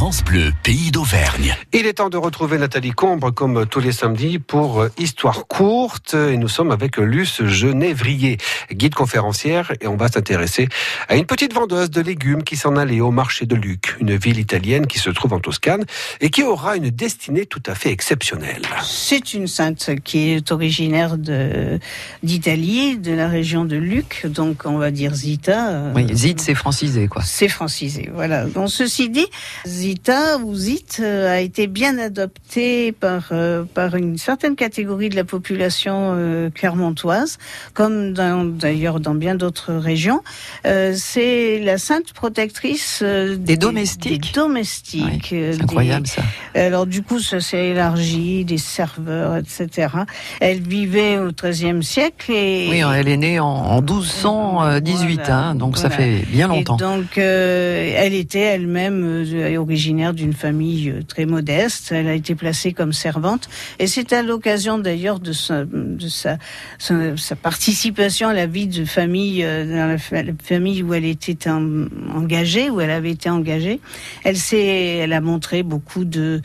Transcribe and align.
France 0.00 0.24
Bleu, 0.24 0.50
pays 0.62 0.90
d'Auvergne. 0.90 1.54
Il 1.74 1.84
est 1.84 1.92
temps 1.92 2.08
de 2.08 2.16
retrouver 2.16 2.56
Nathalie 2.56 2.92
Combre 2.92 3.30
comme 3.32 3.66
tous 3.66 3.80
les 3.80 3.92
samedis 3.92 4.38
pour 4.38 4.80
euh, 4.80 4.88
Histoire 4.96 5.46
courte. 5.46 6.14
Et 6.14 6.38
nous 6.38 6.48
sommes 6.48 6.70
avec 6.70 6.96
Luce 6.96 7.44
Genévrier, 7.44 8.38
guide 8.72 8.94
conférencière, 8.94 9.72
et 9.82 9.86
on 9.86 9.98
va 9.98 10.08
s'intéresser 10.08 10.70
à 11.08 11.16
une 11.16 11.26
petite 11.26 11.52
vendeuse 11.52 11.90
de 11.90 12.00
légumes 12.00 12.44
qui 12.44 12.56
s'en 12.56 12.76
allait 12.76 13.02
au 13.02 13.10
marché 13.10 13.44
de 13.44 13.54
Luc, 13.54 13.94
une 14.00 14.16
ville 14.16 14.38
italienne 14.38 14.86
qui 14.86 14.98
se 14.98 15.10
trouve 15.10 15.34
en 15.34 15.38
Toscane 15.38 15.84
et 16.22 16.30
qui 16.30 16.44
aura 16.44 16.76
une 16.76 16.88
destinée 16.88 17.44
tout 17.44 17.62
à 17.66 17.74
fait 17.74 17.90
exceptionnelle. 17.90 18.62
C'est 18.82 19.34
une 19.34 19.48
sainte 19.48 19.90
qui 20.02 20.30
est 20.30 20.50
originaire 20.50 21.18
d'Italie, 22.22 22.96
de, 22.96 23.12
la 23.12 23.28
région 23.28 23.66
de 23.66 23.76
Luc, 23.76 24.24
donc 24.24 24.62
on 24.64 24.78
va 24.78 24.90
dire 24.92 25.12
Zita. 25.12 25.92
Oui, 25.94 26.06
Zite, 26.10 26.40
c'est 26.40 26.54
francisé, 26.54 27.06
quoi. 27.06 27.20
C'est 27.22 27.48
francisé, 27.48 28.08
voilà. 28.14 28.46
Donc 28.46 28.70
ceci 28.70 29.10
dit, 29.10 29.26
Zita 29.66 29.89
ou 30.42 30.54
Zit 30.54 30.86
euh, 31.00 31.30
a 31.30 31.40
été 31.40 31.66
bien 31.66 31.98
adopté 31.98 32.92
par 32.92 33.28
euh, 33.32 33.64
par 33.64 33.96
une 33.96 34.18
certaine 34.18 34.56
catégorie 34.56 35.08
de 35.08 35.16
la 35.16 35.24
population 35.24 36.12
euh, 36.14 36.50
clermontoise, 36.50 37.38
comme 37.74 38.12
d'ailleurs 38.12 39.00
dans, 39.00 39.14
bien 39.14 39.34
d'autres 39.34 39.72
régions. 39.74 40.22
c'est 40.64 41.60
la 41.60 41.78
sainte 41.78 42.12
protectrice 42.12 43.02
des, 43.02 43.56
domestiques. 43.56 44.32
Des 44.32 44.40
domestiques. 44.40 45.26
c'est 45.28 45.62
incroyable 45.62 46.06
ça. 46.06 46.22
Alors 46.54 46.86
du 46.86 47.02
coup, 47.02 47.20
ça 47.20 47.40
s'est 47.40 47.68
élargi, 47.68 48.44
des 48.44 48.58
serveurs, 48.58 49.36
etc. 49.36 49.88
Elle 50.40 50.60
vivait 50.60 51.18
au 51.18 51.30
XIIIe 51.32 51.82
siècle 51.82 52.32
et 52.32 52.68
oui, 52.70 52.82
elle 52.94 53.08
est 53.08 53.16
née 53.16 53.40
en, 53.40 53.80
1218, 53.80 55.20
hein, 55.28 55.54
donc 55.54 55.78
ça 55.78 55.90
fait 55.90 56.24
bien 56.28 56.48
longtemps. 56.48 56.76
Et 56.76 56.80
donc 56.80 57.18
elle 57.18 58.14
était 58.14 58.40
elle-même 58.40 59.24
originaire 59.58 59.79
d'une 60.12 60.32
famille 60.32 60.90
euh, 60.90 61.02
très 61.02 61.24
modeste. 61.26 61.92
Elle 61.92 62.08
a 62.08 62.14
été 62.14 62.34
placée 62.34 62.72
comme 62.72 62.92
servante. 62.92 63.48
Et 63.78 63.86
c'est 63.86 64.12
à 64.12 64.22
l'occasion 64.22 64.78
d'ailleurs 64.78 65.20
de, 65.20 65.32
sa, 65.32 65.66
participation 67.42 68.28
à 68.28 68.34
la 68.34 68.46
vie 68.46 68.66
de 68.66 68.84
famille, 68.84 69.42
euh, 69.42 69.64
dans 69.64 69.88
la, 69.88 70.32
famille 70.42 70.82
où 70.82 70.92
elle 70.94 71.06
était 71.06 71.48
engagée, 71.48 72.70
où 72.70 72.80
elle 72.80 72.90
avait 72.90 73.12
été 73.12 73.30
engagée. 73.30 73.80
Elle 74.24 75.12
a 75.12 75.20
montré 75.20 75.62
beaucoup 75.62 76.04
de, 76.04 76.40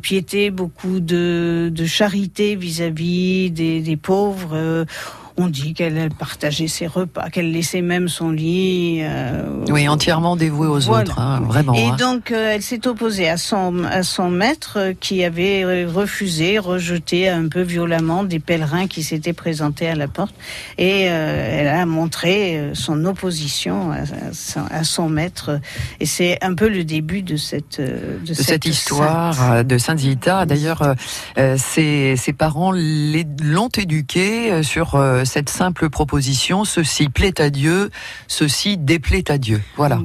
piété, 0.00 0.50
beaucoup 0.50 1.00
de, 1.00 1.72
charité 1.86 2.56
vis-à-vis 2.56 3.50
des, 3.50 3.80
des 3.80 3.96
pauvres. 3.96 4.86
Euh, 5.38 5.42
on 5.46 5.48
dit 5.48 5.74
qu'elle 5.74 6.10
partageait 6.10 6.68
ses 6.68 6.86
repas, 6.86 7.28
qu'elle 7.30 7.52
laissait 7.52 7.82
même 7.82 8.08
son 8.08 8.30
lit. 8.30 9.00
Euh, 9.02 9.44
oui, 9.68 9.88
entièrement 9.88 10.36
dévouée 10.36 10.66
aux 10.66 10.88
autres, 10.88 11.18
hein, 11.18 11.40
vraiment. 11.44 11.74
Et 11.74 11.86
hein. 11.86 11.96
donc, 11.98 12.30
euh, 12.30 12.54
elle 12.54 12.62
s'est 12.62 12.86
opposée 12.86 13.28
à 13.28 13.36
son, 13.36 13.84
à 13.84 14.02
son 14.02 14.30
maître 14.30 14.78
euh, 14.78 14.92
qui 14.98 15.24
avait 15.24 15.84
refusé, 15.84 16.58
rejeté 16.58 17.28
un 17.28 17.48
peu 17.48 17.62
violemment 17.62 18.24
des 18.24 18.38
pèlerins 18.38 18.86
qui 18.86 19.02
s'étaient 19.02 19.32
présentés 19.32 19.88
à 19.88 19.94
la 19.94 20.08
porte. 20.08 20.34
Et 20.78 21.02
elle 21.02 21.68
a 21.68 21.86
montré 21.86 22.70
son 22.74 23.04
opposition 23.04 23.90
à, 23.92 24.84
son, 24.84 25.08
maître. 25.08 25.60
Et 26.00 26.06
c'est 26.06 26.38
un 26.42 26.54
peu 26.54 26.68
le 26.68 26.84
début 26.84 27.22
de 27.22 27.36
cette, 27.36 27.80
de, 27.80 28.34
cette, 28.34 28.66
histoire 28.66 29.64
de 29.64 29.78
Sainte 29.78 30.00
Zita. 30.00 30.46
D'ailleurs, 30.46 30.94
ses, 31.56 32.16
ses 32.16 32.32
parents 32.32 32.72
l'ont 32.72 33.68
éduquée 33.68 34.62
sur 34.62 34.96
cette 35.26 35.50
simple 35.50 35.90
proposition, 35.90 36.64
ceci 36.64 37.08
plaît 37.08 37.40
à 37.40 37.50
Dieu, 37.50 37.90
ceci 38.28 38.78
déplaît 38.78 39.30
à 39.30 39.38
Dieu. 39.38 39.62
Voilà. 39.76 40.00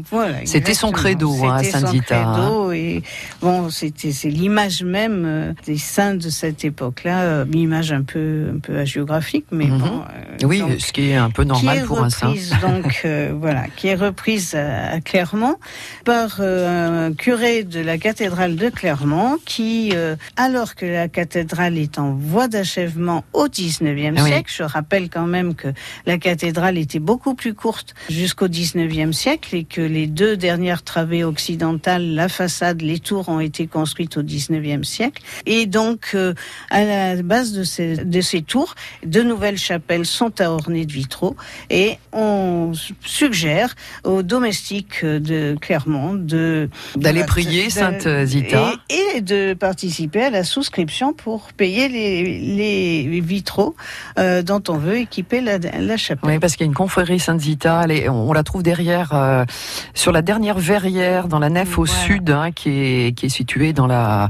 c'était 0.46 0.74
son 0.74 0.92
credo 0.92 1.34
hein, 1.46 1.58
à 1.58 1.64
Saint. 1.64 1.86
Hein. 2.12 2.72
Et 2.74 3.04
bon, 3.42 3.70
c'était 3.70 4.12
c'est 4.12 4.30
l'image 4.30 4.84
même 4.84 5.24
euh, 5.26 5.54
des 5.66 5.78
saints 5.78 6.16
de 6.16 6.30
cette 6.30 6.66
époque-là, 6.66 7.22
euh, 7.22 7.46
une 7.46 7.60
image 7.60 7.92
un 7.92 8.04
peu 8.04 8.52
un 8.56 8.60
peu 8.60 8.84
géographique, 8.86 9.46
mais 9.52 9.66
mhm. 9.66 9.78
bon. 9.80 10.02
Euh, 10.02 10.48
oui, 10.48 10.64
ce 10.80 10.92
qui 10.92 11.10
est 11.10 11.16
un 11.16 11.30
peu 11.30 11.44
normal 11.44 11.84
pour 11.86 12.04
un 12.04 12.10
saint. 12.10 12.34
Donc 12.62 13.06
voilà, 13.40 13.66
qui 13.76 13.88
est 13.88 13.96
reprise 13.96 14.56
à, 14.56 15.00
Clermont 15.02 15.58
par 16.06 16.42
un 16.42 17.14
curé 17.14 17.64
de 17.64 17.80
la 17.80 17.98
cathédrale 17.98 18.56
de 18.56 18.70
Clermont, 18.70 19.38
qui, 19.46 19.94
alors 20.36 20.76
que 20.76 20.86
la 20.86 21.08
cathédrale 21.08 21.78
est 21.78 22.00
en 22.00 22.14
voie 22.14 22.48
d'achèvement 22.48 23.24
au 23.34 23.48
19e 23.48 24.24
siècle, 24.26 24.52
je 24.56 24.64
rappelle 24.64 25.10
quand 25.12 25.28
même 25.28 25.56
que 25.56 25.68
la 26.06 26.18
cathédrale 26.18 26.78
était 26.78 27.00
beaucoup 27.00 27.36
plus 27.36 27.54
courte 27.54 27.94
jusqu'au 28.10 28.48
19e 28.48 29.12
siècle 29.12 29.56
et 29.56 29.64
que 29.64 29.82
les 29.82 30.08
deux 30.08 30.38
dernières 30.38 30.84
travées 30.84 31.24
occidentales, 31.24 32.16
la 32.16 32.30
façade, 32.30 32.82
les 32.82 33.00
tours 33.00 33.30
ont 33.30 33.40
été 33.40 33.68
construites 33.68 34.18
au 34.18 34.24
19e 34.24 34.84
siècle. 34.84 35.22
Et 35.46 35.66
donc, 35.66 36.12
euh, 36.14 36.34
à 36.70 36.84
la 36.84 37.22
base 37.22 37.52
de 37.54 37.64
ces, 37.64 37.98
de 37.98 38.22
ces 38.22 38.42
tours, 38.42 38.76
de 39.06 39.22
nouvelles 39.22 39.58
chapelles 39.58 40.06
sont 40.06 40.40
à 40.42 40.50
orner 40.50 40.86
de 40.86 40.92
vitraux 40.92 41.36
et 41.70 41.98
on 42.14 42.72
suggère 43.04 43.76
aux 44.04 44.24
domestiques 44.24 45.06
de 45.06 45.56
Clermont 45.60 46.14
de 46.14 46.70
d'aller 46.96 47.24
prier 47.24 47.70
Sainte 47.70 48.08
Zita 48.26 48.74
et, 48.90 49.18
et, 49.18 49.22
de 49.22 49.54
participer 49.54 50.24
à 50.24 50.30
la 50.30 50.44
souscription 50.44 51.14
pour 51.14 51.54
payer 51.54 51.88
les, 51.90 52.40
les 52.40 53.22
vitraux 53.22 53.76
euh, 54.18 54.42
dont 54.42 54.62
on 54.68 54.78
veut 54.78 54.98
équiper 55.02 55.42
la, 55.42 55.58
la 55.58 55.98
chapelle. 55.98 56.30
Oui, 56.30 56.40
parce 56.40 56.56
qu'il 56.56 56.66
y 56.66 56.68
a 56.68 56.72
une 56.72 56.76
confrérie 56.76 57.20
Sainte-Zita, 57.20 57.86
on, 58.10 58.34
la 58.34 58.44
trouve 58.44 58.64
derrière, 58.64 59.12
euh, 59.14 59.46
sur 59.94 60.12
la 60.12 60.22
dernière 60.22 60.58
verrière, 60.58 61.28
dans 61.28 61.40
la 61.40 61.50
nef 61.50 61.78
au 61.78 61.86
sud, 61.86 62.30
hein, 62.30 62.52
qui, 62.52 62.70
est, 62.70 63.18
qui 63.18 63.26
est 63.26 63.30
située 63.30 63.74
dans 63.74 63.88
la 63.88 64.30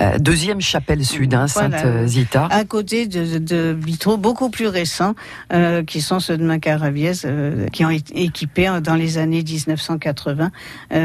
euh, 0.00 0.18
deuxième 0.18 0.60
chapelle 0.60 1.04
sud, 1.04 1.34
hein, 1.34 1.48
Sainte-Zita. 1.48 2.48
À 2.50 2.64
côté 2.64 3.06
de, 3.06 3.38
de, 3.38 3.76
vitraux 3.78 4.16
beaucoup 4.16 4.50
plus 4.50 4.66
récents, 4.66 5.14
euh, 5.52 5.82
qui 5.82 6.00
sont 6.00 6.20
ceux 6.20 6.36
de 6.36 6.44
Macaraviez, 6.44 7.12
qui 7.72 7.84
ont 7.84 7.90
équipé 7.90 8.70
dans 8.82 8.94
les 8.94 9.18
années 9.18 9.42
1980 9.42 10.50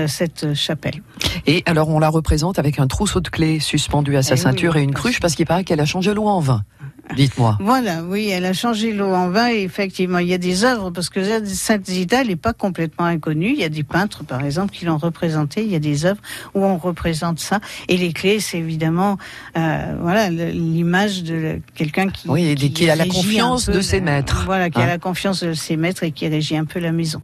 cette 0.07 0.53
chapelle. 0.53 1.01
Et 1.45 1.63
alors, 1.66 1.90
on 1.90 2.00
la 2.00 2.09
représente 2.09 2.59
avec 2.59 2.80
un 2.80 2.88
trousseau 2.88 3.19
de 3.22 3.30
clés 3.30 3.59
suspendu 3.59 4.18
à 4.18 4.24
sa 4.24 4.35
eh 4.35 4.38
ceinture 4.38 4.75
et 4.75 4.84
une 4.84 4.94
cruche, 4.94 5.19
parce 5.19 5.35
qu'il 5.35 5.45
paraît 5.45 5.63
qu'elle 5.63 5.80
a 5.80 5.85
changé 5.85 6.13
l'eau 6.13 6.28
en 6.28 6.40
vin. 6.40 6.63
Dites-moi. 7.16 7.58
Voilà, 7.59 8.03
oui, 8.03 8.30
elle 8.30 8.46
a 8.46 8.53
changé 8.53 8.94
l'eau 8.94 9.14
en 9.14 9.30
vin 9.30 9.50
et 9.50 9.62
effectivement, 9.62 10.19
il 10.19 10.28
y 10.28 10.34
a 10.34 10.38
des 10.38 10.64
œuvres, 10.64 10.90
parce 10.90 11.09
que 11.09 11.22
Sainte 11.46 11.86
Zita, 11.86 12.24
n'est 12.24 12.36
pas 12.36 12.53
complètement 12.53 13.06
inconnue. 13.06 13.52
Il 13.53 13.59
y 13.59 13.64
a 13.64 13.69
des 13.69 13.84
peintres, 13.84 14.24
par 14.24 14.44
exemple, 14.44 14.74
qui 14.74 14.86
l'ont 14.86 14.97
représentée. 14.97 15.63
Il 15.63 15.72
y 15.72 15.75
a 15.75 15.80
des 15.80 16.06
œuvres 16.06 16.22
où 16.53 16.63
on 16.63 16.78
représente 16.78 17.40
ça. 17.40 17.59
Et 17.90 17.97
les 17.97 18.13
clés, 18.13 18.40
c'est 18.40 18.59
évidemment, 18.59 19.18
euh, 19.58 19.96
voilà, 20.00 20.30
l'image 20.30 21.24
de 21.24 21.59
quelqu'un 21.75 22.09
qui, 22.09 22.30
oui, 22.30 22.56
qui, 22.56 22.90
a 22.90 22.96
la 22.96 23.06
confiance 23.06 23.69
de 23.69 23.81
ses 23.81 24.00
maîtres. 24.00 24.44
Voilà, 24.46 24.69
qui 24.69 24.80
a 24.80 24.84
hein. 24.84 24.88
la 24.88 24.97
confiance 24.97 25.44
de 25.44 25.53
ses 25.53 25.75
maîtres 25.75 26.03
et 26.03 26.12
qui 26.12 26.28
régit 26.28 26.58
un 26.58 26.66
peu 26.66 26.80
la 26.80 26.92
maison. 26.92 27.22